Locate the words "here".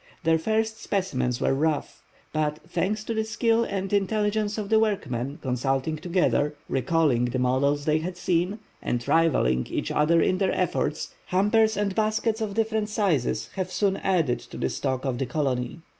13.55-13.65